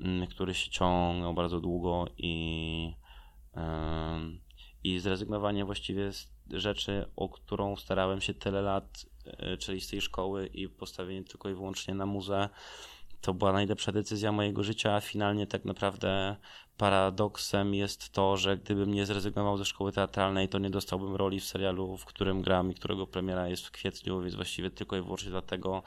mm, 0.00 0.26
który 0.26 0.54
się 0.54 0.70
ciągnął 0.70 1.34
bardzo 1.34 1.60
długo 1.60 2.06
i, 2.18 2.94
i 4.84 4.98
zrezygnowanie 4.98 5.64
właściwie 5.64 6.12
z 6.12 6.28
rzeczy, 6.50 7.10
o 7.16 7.28
którą 7.28 7.76
starałem 7.76 8.20
się 8.20 8.34
tyle 8.34 8.62
lat 8.62 9.04
E, 9.36 9.56
czyli 9.56 9.80
z 9.80 9.88
tej 9.88 10.00
szkoły 10.00 10.46
i 10.46 10.68
postawienie 10.68 11.24
tylko 11.24 11.48
i 11.50 11.54
wyłącznie 11.54 11.94
na 11.94 12.06
muzę, 12.06 12.48
to 13.20 13.34
była 13.34 13.52
najlepsza 13.52 13.92
decyzja 13.92 14.32
mojego 14.32 14.62
życia, 14.62 14.94
a 14.94 15.00
finalnie 15.00 15.46
tak 15.46 15.64
naprawdę 15.64 16.36
paradoksem 16.76 17.74
jest 17.74 18.12
to, 18.12 18.36
że 18.36 18.56
gdybym 18.56 18.94
nie 18.94 19.06
zrezygnował 19.06 19.56
ze 19.56 19.64
szkoły 19.64 19.92
teatralnej, 19.92 20.48
to 20.48 20.58
nie 20.58 20.70
dostałbym 20.70 21.16
roli 21.16 21.40
w 21.40 21.44
serialu, 21.44 21.96
w 21.96 22.04
którym 22.04 22.42
gram 22.42 22.70
i 22.70 22.74
którego 22.74 23.06
premiera 23.06 23.48
jest 23.48 23.66
w 23.66 23.70
kwietniu, 23.70 24.20
więc 24.20 24.34
właściwie 24.34 24.70
tylko 24.70 24.96
i 24.96 25.02
wyłącznie 25.02 25.30
dlatego 25.30 25.82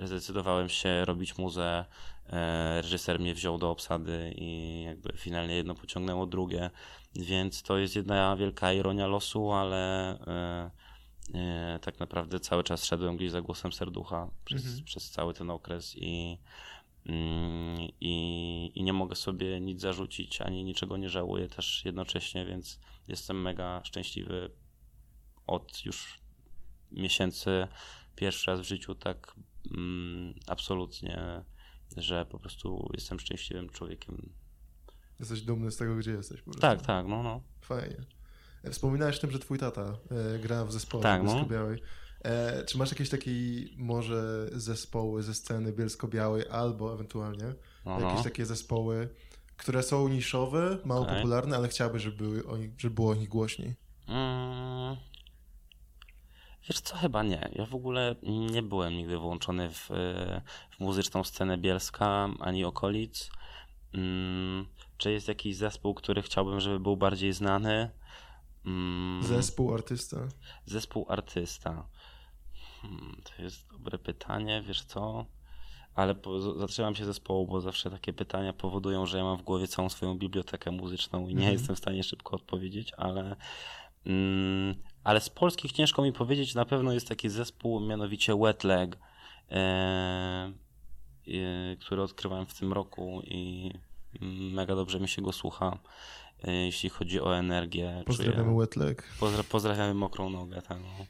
zdecydowałem 0.00 0.68
się 0.68 1.04
robić 1.04 1.38
muzę. 1.38 1.84
E, 2.32 2.82
reżyser 2.82 3.20
mnie 3.20 3.34
wziął 3.34 3.58
do 3.58 3.70
obsady 3.70 4.34
i 4.36 4.82
jakby 4.82 5.12
finalnie 5.16 5.54
jedno 5.54 5.74
pociągnęło 5.74 6.26
drugie, 6.26 6.70
więc 7.14 7.62
to 7.62 7.78
jest 7.78 7.96
jedna 7.96 8.36
wielka 8.36 8.72
ironia 8.72 9.06
losu, 9.06 9.52
ale 9.52 10.18
e, 11.34 11.78
tak 11.82 12.00
naprawdę 12.00 12.40
cały 12.40 12.64
czas 12.64 12.84
szedłem 12.84 13.16
gdzieś 13.16 13.30
za 13.30 13.40
głosem 13.42 13.72
serducha 13.72 14.30
przez, 14.44 14.66
mhm. 14.66 14.84
przez 14.84 15.10
cały 15.10 15.34
ten 15.34 15.50
okres 15.50 15.96
i, 15.96 16.38
mm, 17.06 17.76
i, 18.00 18.72
i 18.74 18.82
nie 18.82 18.92
mogę 18.92 19.16
sobie 19.16 19.60
nic 19.60 19.80
zarzucić, 19.80 20.40
ani 20.40 20.64
niczego 20.64 20.96
nie 20.96 21.08
żałuję 21.08 21.48
też 21.48 21.82
jednocześnie, 21.84 22.46
więc 22.46 22.80
jestem 23.08 23.42
mega 23.42 23.84
szczęśliwy 23.84 24.50
od 25.46 25.84
już 25.84 26.20
miesięcy, 26.92 27.68
pierwszy 28.16 28.50
raz 28.50 28.60
w 28.60 28.64
życiu 28.64 28.94
tak 28.94 29.34
mm, 29.76 30.34
absolutnie, 30.46 31.44
że 31.96 32.26
po 32.26 32.38
prostu 32.38 32.90
jestem 32.94 33.20
szczęśliwym 33.20 33.70
człowiekiem. 33.70 34.32
Jesteś 35.20 35.42
dumny 35.42 35.70
z 35.70 35.76
tego, 35.76 35.96
gdzie 35.96 36.10
jesteś. 36.10 36.42
Tak, 36.60 36.82
tak, 36.82 37.06
no, 37.06 37.22
no. 37.22 37.42
Fajnie. 37.60 38.04
Wspominałeś 38.70 39.16
o 39.16 39.20
tym, 39.20 39.30
że 39.30 39.38
twój 39.38 39.58
tata 39.58 39.96
e, 40.34 40.38
gra 40.38 40.64
w 40.64 40.72
zespole 40.72 41.02
tak, 41.02 41.22
Bielsko-Białej. 41.22 41.78
E, 42.24 42.64
czy 42.64 42.78
masz 42.78 42.90
jakieś 42.90 43.08
takie 43.10 43.30
może 43.76 44.48
zespoły 44.52 45.22
ze 45.22 45.34
sceny 45.34 45.72
Bielsko-Białej 45.72 46.48
albo 46.48 46.94
ewentualnie 46.94 47.54
Aha. 47.84 48.08
jakieś 48.08 48.24
takie 48.24 48.46
zespoły, 48.46 49.08
które 49.56 49.82
są 49.82 50.08
niszowe, 50.08 50.78
mało 50.84 51.02
okay. 51.02 51.14
popularne, 51.14 51.56
ale 51.56 51.68
chciałbyś, 51.68 52.02
żeby, 52.02 52.16
były 52.16 52.42
żeby 52.78 52.94
było 52.94 53.10
o 53.10 53.14
nich 53.14 53.28
głośniej? 53.28 53.74
Mm. 54.08 54.96
Wiesz 56.68 56.80
co, 56.80 56.96
chyba 56.96 57.22
nie. 57.22 57.48
Ja 57.52 57.66
w 57.66 57.74
ogóle 57.74 58.14
nie 58.22 58.62
byłem 58.62 58.96
nigdy 58.96 59.18
włączony 59.18 59.70
w, 59.70 59.88
w 60.70 60.80
muzyczną 60.80 61.24
scenę 61.24 61.58
Bielska 61.58 62.28
ani 62.40 62.64
okolic. 62.64 63.30
Mm. 63.94 64.66
Czy 64.98 65.12
jest 65.12 65.28
jakiś 65.28 65.56
zespół, 65.56 65.94
który 65.94 66.22
chciałbym, 66.22 66.60
żeby 66.60 66.80
był 66.80 66.96
bardziej 66.96 67.32
znany? 67.32 67.90
Mm. 68.66 69.22
Zespół 69.22 69.74
artysta? 69.74 70.28
Zespół 70.66 71.06
artysta. 71.08 71.88
Hmm, 72.82 73.16
to 73.24 73.42
jest 73.42 73.66
dobre 73.72 73.98
pytanie, 73.98 74.62
wiesz 74.66 74.84
co? 74.84 75.26
Ale 75.94 76.14
po, 76.14 76.58
zatrzymam 76.58 76.94
się 76.94 77.04
zespołu, 77.04 77.46
bo 77.46 77.60
zawsze 77.60 77.90
takie 77.90 78.12
pytania 78.12 78.52
powodują, 78.52 79.06
że 79.06 79.18
ja 79.18 79.24
mam 79.24 79.38
w 79.38 79.42
głowie 79.42 79.68
całą 79.68 79.88
swoją 79.88 80.18
bibliotekę 80.18 80.70
muzyczną 80.70 81.28
i 81.28 81.34
nie 81.34 81.42
mm. 81.42 81.52
jestem 81.52 81.76
w 81.76 81.78
stanie 81.78 82.04
szybko 82.04 82.36
odpowiedzieć, 82.36 82.92
ale, 82.96 83.36
mm, 84.06 84.74
ale 85.04 85.20
z 85.20 85.30
polskich 85.30 85.72
ciężko 85.72 86.02
mi 86.02 86.12
powiedzieć. 86.12 86.54
Na 86.54 86.64
pewno 86.64 86.92
jest 86.92 87.08
taki 87.08 87.28
zespół, 87.28 87.80
mianowicie 87.80 88.36
Wetleg, 88.36 88.98
e, 89.50 90.52
e, 91.28 91.76
który 91.80 92.02
odkrywałem 92.02 92.46
w 92.46 92.58
tym 92.58 92.72
roku 92.72 93.22
i 93.24 93.70
mega 94.54 94.74
dobrze 94.74 95.00
mi 95.00 95.08
się 95.08 95.22
go 95.22 95.32
słucha. 95.32 95.78
E, 96.42 96.52
jeśli 96.52 96.88
chodzi 96.88 97.20
o 97.20 97.38
energię. 97.38 98.02
Pozdrawiamy 98.06 98.58
wetleg. 98.58 99.08
Pozdra 99.20 99.42
pozdrawiamy 99.42 99.94
mokrą 99.94 100.30
nogę, 100.30 100.62
tak. 100.62 100.78
No. 100.80 101.06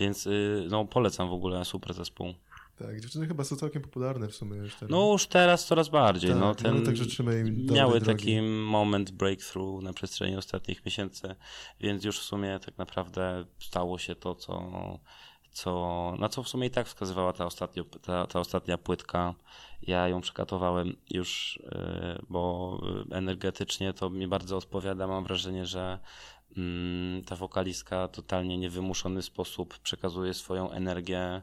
Więc 0.00 0.26
y, 0.26 0.66
no, 0.70 0.84
polecam 0.84 1.28
w 1.28 1.32
ogóle 1.32 1.64
super 1.64 1.94
zespół. 1.94 2.34
Tak, 2.78 3.00
dziewczyny 3.00 3.26
chyba 3.26 3.44
są 3.44 3.56
całkiem 3.56 3.82
popularne 3.82 4.28
w 4.28 4.34
sumie 4.34 4.56
już 4.56 4.74
teraz. 4.74 4.90
No 4.90 5.12
już 5.12 5.26
teraz 5.26 5.66
coraz 5.66 5.88
bardziej. 5.88 6.30
Tak, 6.30 6.40
no, 6.40 6.54
ten, 6.54 6.78
no 6.78 6.86
tak 6.86 6.96
życzymy 6.96 7.40
im 7.40 7.66
Miały 7.66 8.00
drogi. 8.00 8.24
taki 8.24 8.42
moment 8.42 9.10
breakthrough 9.10 9.82
na 9.82 9.92
przestrzeni 9.92 10.36
ostatnich 10.36 10.84
miesięcy, 10.84 11.34
więc 11.80 12.04
już 12.04 12.20
w 12.20 12.22
sumie 12.22 12.58
tak 12.66 12.78
naprawdę 12.78 13.44
stało 13.58 13.98
się 13.98 14.14
to, 14.14 14.34
co, 14.34 14.70
co, 15.52 16.14
na 16.18 16.28
co 16.28 16.42
w 16.42 16.48
sumie 16.48 16.66
i 16.66 16.70
tak 16.70 16.86
wskazywała 16.86 17.32
ta, 17.32 17.46
ostatnio, 17.46 17.84
ta, 17.84 18.26
ta 18.26 18.40
ostatnia 18.40 18.78
płytka. 18.78 19.34
Ja 19.82 20.08
ją 20.08 20.20
przekatowałem 20.20 20.96
już, 21.10 21.56
y, 21.56 22.22
bo 22.30 22.80
energetycznie 23.10 23.92
to 23.92 24.10
mi 24.10 24.28
bardzo 24.28 24.56
odpowiada. 24.56 25.06
Mam 25.06 25.24
wrażenie, 25.24 25.66
że 25.66 25.98
mm, 26.56 27.24
ta 27.24 27.36
wokalistka 27.36 28.08
totalnie 28.08 28.58
niewymuszony 28.58 29.22
sposób 29.22 29.78
przekazuje 29.78 30.34
swoją 30.34 30.70
energię 30.70 31.42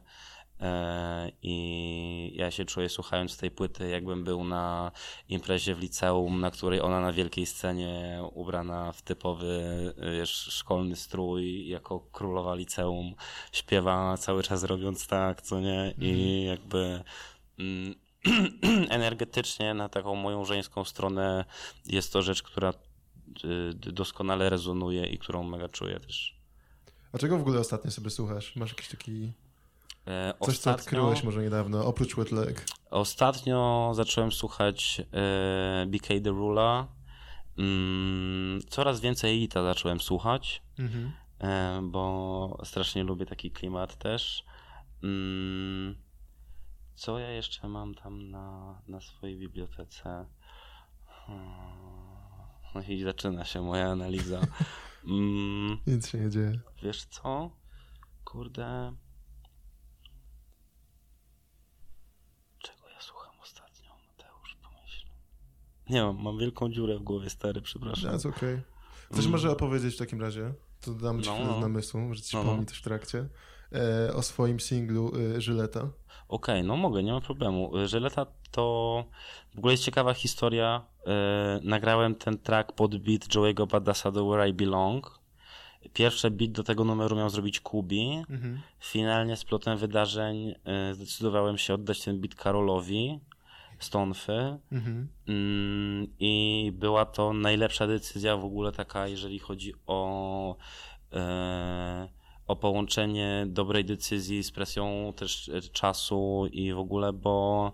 I 1.42 2.32
ja 2.34 2.50
się 2.50 2.64
czuję 2.64 2.88
słuchając 2.88 3.36
tej 3.36 3.50
płyty, 3.50 3.88
jakbym 3.88 4.24
był 4.24 4.44
na 4.44 4.92
imprezie 5.28 5.74
w 5.74 5.78
liceum, 5.78 6.40
na 6.40 6.50
której 6.50 6.80
ona 6.80 7.00
na 7.00 7.12
wielkiej 7.12 7.46
scenie 7.46 8.22
ubrana 8.32 8.92
w 8.92 9.02
typowy 9.02 9.62
wiesz, 10.18 10.30
szkolny 10.30 10.96
strój, 10.96 11.68
jako 11.68 12.00
królowa 12.00 12.54
liceum, 12.54 13.14
śpiewa 13.52 14.16
cały 14.16 14.42
czas 14.42 14.64
robiąc 14.64 15.06
tak, 15.06 15.42
co 15.42 15.60
nie? 15.60 15.94
I 15.98 16.10
mhm. 16.10 16.46
jakby 16.46 17.02
mm, 17.58 17.94
energetycznie 18.90 19.74
na 19.74 19.88
taką 19.88 20.14
moją 20.14 20.44
żeńską 20.44 20.84
stronę 20.84 21.44
jest 21.86 22.12
to 22.12 22.22
rzecz, 22.22 22.42
która 22.42 22.72
y, 23.44 23.92
doskonale 23.92 24.50
rezonuje 24.50 25.06
i 25.06 25.18
którą 25.18 25.42
mega 25.42 25.68
czuję 25.68 26.00
też. 26.00 26.36
A 27.12 27.18
czego 27.18 27.38
w 27.38 27.40
ogóle 27.40 27.60
ostatnio 27.60 27.90
sobie 27.90 28.10
słuchasz? 28.10 28.56
Masz 28.56 28.70
jakiś 28.70 28.88
taki 28.88 29.32
E, 30.06 30.34
Coś, 30.40 30.48
ostatnio, 30.48 30.76
co 30.76 30.82
odkryłeś 30.82 31.22
może 31.22 31.42
niedawno, 31.42 31.86
oprócz 31.86 32.16
Wet 32.16 32.32
Leg. 32.32 32.64
Ostatnio 32.90 33.90
zacząłem 33.94 34.32
słuchać 34.32 35.02
e, 35.12 35.86
BK 35.86 36.08
The 36.24 36.30
Rula. 36.30 36.88
Mm, 37.58 38.60
coraz 38.68 39.00
więcej 39.00 39.42
Ita 39.42 39.62
zacząłem 39.62 40.00
słuchać, 40.00 40.62
mhm. 40.78 41.12
e, 41.40 41.80
bo 41.82 42.58
strasznie 42.64 43.04
lubię 43.04 43.26
taki 43.26 43.50
klimat 43.50 43.96
też. 43.96 44.44
Mm, 45.02 45.96
co 46.94 47.18
ja 47.18 47.30
jeszcze 47.30 47.68
mam 47.68 47.94
tam 47.94 48.30
na, 48.30 48.78
na 48.88 49.00
swojej 49.00 49.38
bibliotece? 49.38 50.26
No 52.74 52.82
i 52.88 53.02
zaczyna 53.02 53.44
się 53.44 53.62
moja 53.62 53.86
analiza. 53.90 54.40
Mm, 55.08 55.78
Nic 55.86 56.08
się 56.08 56.18
nie 56.18 56.30
dzieje. 56.30 56.60
Wiesz 56.82 57.04
co? 57.04 57.50
Kurde. 58.24 58.92
Nie 65.90 66.02
mam, 66.02 66.22
mam 66.22 66.38
wielką 66.38 66.70
dziurę 66.70 66.98
w 66.98 67.02
głowie, 67.02 67.30
stary, 67.30 67.60
przepraszam. 67.60 68.14
Okej. 68.14 68.30
Okay. 68.30 68.62
Coś 69.10 69.20
mm. 69.20 69.30
może 69.30 69.50
opowiedzieć 69.50 69.94
w 69.94 69.98
takim 69.98 70.20
razie? 70.20 70.54
To 70.80 70.94
dam 70.94 71.22
ci 71.22 71.28
no, 71.28 71.34
chwilę 71.34 71.50
no. 71.50 71.60
namysłu, 71.60 72.14
że 72.14 72.22
ci 72.22 72.36
no, 72.36 72.44
no. 72.44 72.64
też 72.64 72.78
w 72.78 72.82
trakcie. 72.82 73.28
E, 73.72 74.14
o 74.14 74.22
swoim 74.22 74.60
singlu 74.60 75.12
y, 75.16 75.40
Żyleta. 75.40 75.80
Okej, 75.80 75.90
okay, 76.28 76.62
no 76.62 76.76
mogę, 76.76 77.02
nie 77.02 77.12
ma 77.12 77.20
problemu. 77.20 77.72
Żyleta 77.84 78.26
to 78.50 79.04
w 79.54 79.58
ogóle 79.58 79.72
jest 79.72 79.84
ciekawa 79.84 80.14
historia. 80.14 80.86
E, 81.06 81.60
nagrałem 81.62 82.14
ten 82.14 82.38
track 82.38 82.72
pod 82.72 82.96
beat 82.96 83.26
Joey'ego 83.28 83.66
Badassa 83.66 84.12
The 84.12 84.28
Where 84.28 84.48
I 84.48 84.52
Belong 84.52 85.20
Pierwszy 85.92 86.30
beat 86.30 86.52
do 86.52 86.62
tego 86.62 86.84
numeru 86.84 87.16
miał 87.16 87.30
zrobić 87.30 87.60
Kubi. 87.60 88.22
Mhm. 88.30 88.60
Finalnie 88.80 89.36
z 89.36 89.44
plotem 89.44 89.78
wydarzeń 89.78 90.48
y, 90.90 90.94
zdecydowałem 90.94 91.58
się 91.58 91.74
oddać 91.74 92.04
ten 92.04 92.20
beat 92.20 92.34
Karolowi 92.34 93.20
z 93.78 93.90
Tonfy. 93.90 94.58
Mhm. 94.72 95.08
Mm, 95.28 96.06
I 96.18 96.72
była 96.74 97.04
to 97.04 97.32
najlepsza 97.32 97.86
decyzja 97.86 98.36
w 98.36 98.44
ogóle 98.44 98.72
taka, 98.72 99.08
jeżeli 99.08 99.38
chodzi 99.38 99.74
o, 99.86 100.56
e, 101.12 102.08
o 102.46 102.56
połączenie 102.56 103.44
dobrej 103.48 103.84
decyzji 103.84 104.42
z 104.42 104.50
presją 104.50 105.12
też 105.16 105.48
e, 105.48 105.62
czasu 105.62 106.46
i 106.52 106.72
w 106.72 106.78
ogóle, 106.78 107.12
bo 107.12 107.72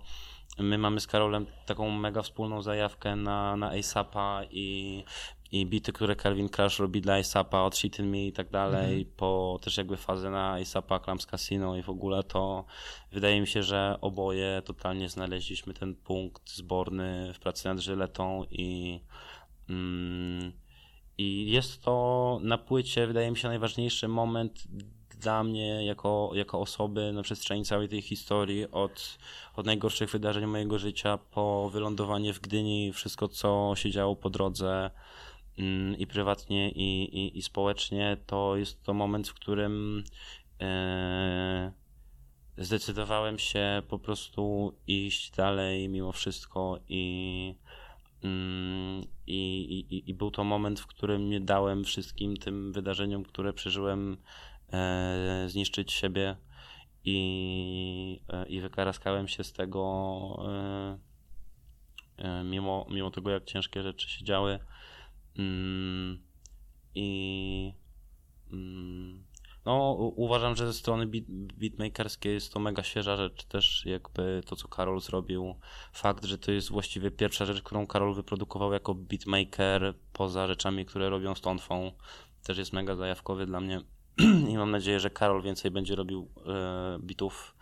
my 0.59 0.79
mamy 0.79 1.01
z 1.01 1.07
Karolem 1.07 1.47
taką 1.67 1.91
mega 1.91 2.23
wspólną 2.23 2.63
zajawkę 2.63 3.17
na, 3.17 3.57
na 3.57 3.71
ASAPa 3.71 4.41
i, 4.51 5.05
i 5.53 5.67
bity, 5.67 5.93
które 5.93 6.17
Calvin 6.17 6.49
Crash 6.49 6.79
robi 6.79 7.01
dla 7.01 7.15
ASAPa, 7.15 7.63
od 7.63 7.77
Shit 7.77 7.99
Me 7.99 8.27
i 8.27 8.33
tak 8.33 8.51
dalej, 8.51 9.07
po 9.17 9.59
też 9.63 9.77
jakby 9.77 9.97
fazę 9.97 10.31
na 10.31 10.53
ASAPa, 10.55 11.01
Clams 11.01 11.27
Casino 11.27 11.77
i 11.77 11.83
w 11.83 11.91
ogóle 11.91 12.23
to 12.23 12.65
wydaje 13.13 13.41
mi 13.41 13.47
się, 13.47 13.63
że 13.63 13.99
oboje 14.01 14.63
totalnie 14.65 15.09
znaleźliśmy 15.09 15.75
ten 15.75 15.95
punkt 15.95 16.51
zborny 16.51 17.33
w 17.35 17.39
pracy 17.39 17.69
nad 17.69 17.79
Żyletą 17.79 18.45
i 18.51 19.01
mm, 19.69 20.53
i 21.19 21.51
jest 21.51 21.83
to 21.83 22.39
na 22.43 22.59
płycie, 22.59 23.07
wydaje 23.07 23.31
mi 23.31 23.37
się, 23.37 23.49
najważniejszy 23.49 24.09
moment 24.09 24.65
dla 25.21 25.45
mnie 25.45 25.85
jako, 25.87 26.31
jako 26.35 26.61
osoby 26.61 27.13
na 27.13 27.23
przestrzeni 27.23 27.65
całej 27.65 27.89
tej 27.89 28.03
historii, 28.03 28.71
od, 28.71 29.19
od 29.57 29.67
najgorszych 29.67 30.11
wydarzeń 30.11 30.47
mojego 30.47 30.79
życia 30.79 31.19
po 31.19 31.71
wylądowanie 31.71 32.33
w 32.33 32.41
Gdyni, 32.41 32.93
wszystko 32.93 33.29
co 33.29 33.73
się 33.77 33.91
działo 33.91 34.17
po 34.17 34.31
drodze. 34.31 34.91
mm, 34.91 34.91
i 35.99 36.07
prywatnie 36.07 36.71
i, 36.71 37.03
i, 37.03 37.39
i 37.39 37.43
społecznie, 37.43 38.17
to 38.27 38.57
jest 38.57 38.83
to 38.83 38.95
moment, 38.95 39.29
w 39.29 39.35
którym 39.35 40.05
e, 40.61 41.73
zdecydowałem 42.57 43.39
się 43.39 43.83
po 43.89 43.99
prostu 43.99 44.73
iść 44.87 45.31
dalej 45.31 45.89
mimo 45.89 46.13
wszystko 46.13 46.79
i 46.89 47.55
Mm, 48.25 49.03
I, 49.27 49.87
i, 49.91 50.11
I 50.11 50.15
był 50.15 50.31
to 50.31 50.45
moment, 50.45 50.81
w 50.81 50.87
którym 50.87 51.31
nie 51.31 51.41
dałem 51.41 51.85
wszystkim 51.85 52.37
tym 52.37 52.73
wydarzeniom, 52.73 53.25
które 53.25 53.53
przeżyłem, 53.53 54.17
e, 54.73 55.45
zniszczyć 55.49 55.93
siebie 55.93 56.37
i, 57.05 58.21
e, 58.29 58.47
i 58.47 58.61
wykaraskałem 58.61 59.29
się 59.29 59.45
z 59.45 59.53
tego, 59.53 59.83
mimo, 62.45 62.87
mimo 62.91 63.11
tego, 63.11 63.31
jak 63.31 63.45
ciężkie 63.45 63.83
rzeczy 63.83 64.11
się 64.11 64.25
działy. 64.25 64.59
Mm, 65.39 66.19
I 66.95 67.73
mm, 68.53 69.25
no, 69.65 69.93
uważam, 70.17 70.57
że 70.57 70.67
ze 70.67 70.73
strony 70.73 71.07
beat, 71.07 71.25
beatmakerskiej 71.29 72.35
jest 72.35 72.53
to 72.53 72.61
mega 72.61 72.83
świeża 72.83 73.17
rzecz. 73.17 73.45
Też 73.45 73.87
jakby 73.87 74.43
to, 74.47 74.57
co 74.57 74.69
Karol 74.69 75.01
zrobił. 75.01 75.55
Fakt, 75.93 76.25
że 76.25 76.39
to 76.39 76.53
jest 76.53 76.71
właściwie 76.71 77.11
pierwsza 77.11 77.47
rzecz, 77.47 77.63
którą 77.63 77.87
Karol 77.87 78.15
wyprodukował 78.15 78.73
jako 78.73 78.95
beatmaker, 78.95 79.95
poza 80.13 80.47
rzeczami, 80.47 80.87
które 80.87 81.11
robią 81.11 81.35
z 81.35 81.41
Tonfą, 81.41 81.93
też 82.43 82.59
jest 82.59 82.73
mega 82.73 82.97
zajawkowy 82.97 83.47
dla 83.47 83.61
mnie. 83.61 83.81
I 84.51 84.57
mam 84.57 84.71
nadzieję, 84.71 85.01
że 85.01 85.11
Karol 85.11 85.43
więcej 85.43 85.71
będzie 85.71 85.95
robił 85.95 86.29
e, 86.47 86.99
bitów. 87.01 87.55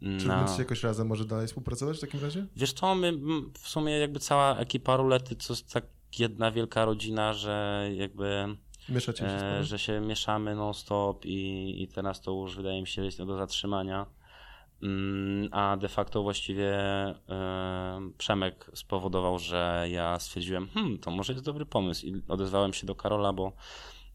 Czy 0.00 0.28
Na... 0.28 0.38
będziecie 0.38 0.62
jakoś 0.62 0.82
razem 0.82 1.06
może 1.06 1.24
dalej 1.24 1.46
współpracować 1.46 1.96
w 1.96 2.00
takim 2.00 2.20
razie? 2.20 2.46
Wiesz 2.56 2.72
co, 2.72 2.94
my 2.94 3.12
w 3.52 3.68
sumie 3.68 3.98
jakby 3.98 4.20
cała 4.20 4.56
ekipa 4.56 4.96
Rulety 4.96 5.36
jest 5.48 5.72
tak 5.72 5.84
jedna 6.18 6.50
wielka 6.50 6.84
rodzina, 6.84 7.32
że 7.32 7.88
jakby 7.94 8.56
Mieszacie 8.88 9.18
się 9.18 9.26
e, 9.26 9.64
że 9.64 9.78
się 9.78 10.00
mieszamy 10.00 10.54
non-stop 10.54 11.24
i, 11.24 11.74
i 11.82 11.88
teraz 11.88 12.20
to 12.20 12.30
już 12.30 12.56
wydaje 12.56 12.80
mi 12.80 12.86
się 12.86 13.04
jest 13.04 13.22
do 13.22 13.36
zatrzymania. 13.36 14.06
Mm, 14.82 15.48
A 15.52 15.76
de 15.76 15.88
facto 15.88 16.22
właściwie 16.22 16.74
e, 16.74 18.10
Przemek 18.18 18.70
spowodował, 18.74 19.38
że 19.38 19.86
ja 19.90 20.18
stwierdziłem, 20.18 20.68
hmm, 20.68 20.98
to 20.98 21.10
może 21.10 21.32
jest 21.32 21.44
dobry 21.44 21.66
pomysł 21.66 22.06
i 22.06 22.22
odezwałem 22.28 22.72
się 22.72 22.86
do 22.86 22.94
Karola, 22.94 23.32
bo 23.32 23.52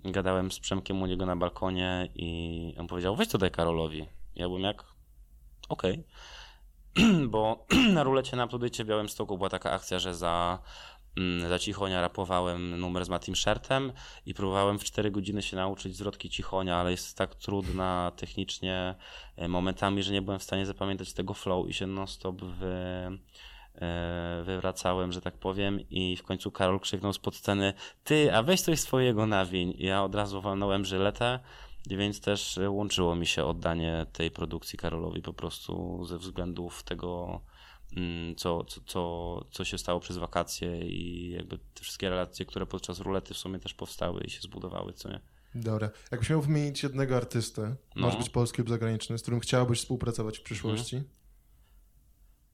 gadałem 0.04 0.52
z 0.52 0.60
Przemkiem 0.60 1.02
u 1.02 1.06
niego 1.06 1.26
na 1.26 1.36
balkonie 1.36 2.10
i 2.16 2.76
on 2.80 2.88
powiedział, 2.88 3.16
weź 3.16 3.28
to 3.28 3.38
daj 3.38 3.52
Karolowi. 3.52 4.06
Ja 4.36 4.48
byłem 4.48 4.64
jak, 4.64 4.84
okej. 5.70 6.04
bo 7.34 7.66
na 7.94 8.04
rulecie 8.04 8.38
na 8.38 8.48
w 8.48 8.84
Białymstoku 8.86 9.38
była 9.38 9.50
taka 9.50 9.72
akcja, 9.72 10.00
że 10.00 10.16
za, 10.16 10.60
za 11.50 11.60
Cichonia 11.60 12.02
rapowałem 12.02 12.80
numer 12.80 13.06
z 13.06 13.10
Matim 13.10 13.36
Shirtem 13.36 13.92
i 14.26 14.34
próbowałem 14.34 14.80
w 14.80 14.84
4 14.84 15.12
godziny 15.12 15.42
się 15.42 15.56
nauczyć 15.56 15.96
zwrotki 15.96 16.30
Cichonia, 16.30 16.78
ale 16.78 16.92
jest 16.92 17.18
tak 17.18 17.36
trudna 17.36 18.12
technicznie 18.16 18.96
e, 19.36 19.48
momentami, 19.48 20.04
że 20.04 20.14
nie 20.14 20.22
byłem 20.22 20.40
w 20.40 20.44
stanie 20.44 20.66
zapamiętać 20.66 21.14
tego 21.14 21.34
flow 21.34 21.70
i 21.70 21.74
się 21.74 21.88
non-stop 21.88 22.42
wy, 22.42 22.76
e, 23.76 24.42
wywracałem, 24.46 25.12
że 25.12 25.22
tak 25.22 25.38
powiem 25.38 25.80
i 25.90 26.18
w 26.18 26.24
końcu 26.24 26.52
Karol 26.52 26.80
krzyknął 26.80 27.14
spod 27.14 27.36
sceny 27.36 27.74
ty, 28.04 28.36
a 28.36 28.44
weź 28.44 28.62
coś 28.62 28.80
swojego 28.80 29.26
nawiń. 29.26 29.74
I 29.78 29.86
ja 29.86 30.04
od 30.04 30.16
razu 30.16 30.42
walnąłem 30.42 30.86
żyletę, 30.86 31.40
więc 31.90 32.22
też 32.22 32.60
łączyło 32.68 33.16
mi 33.16 33.28
się 33.28 33.46
oddanie 33.46 34.06
tej 34.14 34.32
produkcji 34.32 34.80
Karolowi 34.80 35.22
po 35.22 35.34
prostu 35.34 36.06
ze 36.06 36.18
względów 36.18 36.84
tego, 36.84 37.28
mm, 37.28 37.51
co, 38.38 38.64
co, 38.64 38.82
co, 38.86 39.46
co 39.52 39.66
się 39.66 39.78
stało 39.78 40.00
przez 40.00 40.18
wakacje 40.18 40.82
i 40.82 41.30
jakby 41.32 41.58
te 41.58 41.82
wszystkie 41.82 42.10
relacje, 42.10 42.46
które 42.46 42.66
podczas 42.66 43.00
rulety 43.00 43.34
w 43.34 43.38
sumie 43.38 43.60
też 43.60 43.74
powstały 43.74 44.22
i 44.22 44.30
się 44.30 44.42
zbudowały, 44.42 44.94
co 44.94 45.10
nie? 45.10 45.20
Dobra. 45.56 45.90
Jakbyś 46.12 46.30
miał 46.30 46.42
wymienić 46.42 46.84
jednego 46.84 47.18
artystę, 47.18 47.76
No. 47.96 48.02
może 48.02 48.18
być 48.18 48.30
polski 48.30 48.62
lub 48.62 48.70
zagraniczny, 48.70 49.18
z 49.18 49.22
którym 49.22 49.40
chciałbyś 49.40 49.80
współpracować 49.80 50.38
w 50.40 50.42
przyszłości? 50.44 50.96
Mhm. 50.96 51.14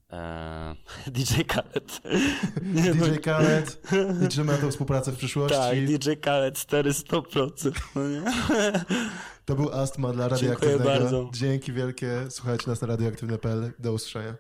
Eee, 0.10 0.76
DJ 1.16 1.42
Khaled. 1.48 2.02
Nie, 2.74 2.94
DJ 2.94 3.00
no, 3.00 3.22
Khaled, 3.24 3.82
liczymy 4.22 4.52
na 4.52 4.58
tą 4.58 4.72
współpracę 4.72 5.12
w 5.12 5.18
przyszłości. 5.18 5.58
tak, 5.58 5.86
DJ 5.86 6.12
Khaled 6.22 6.56
400%. 6.56 7.72
No 7.96 8.08
nie? 8.10 8.22
To 9.46 9.56
był 9.56 9.70
Astma 9.74 10.14
dla 10.14 10.30
Dziękuję 10.30 10.52
radioaktywnego. 10.52 11.00
bardzo. 11.02 11.30
Dzięki 11.34 11.74
wielkie. 11.74 12.26
Słuchajcie 12.30 12.70
nas 12.70 12.82
na 12.82 12.88
radioaktywne.pl. 12.88 13.72
Do 13.80 13.94
usłyszenia. 13.94 14.36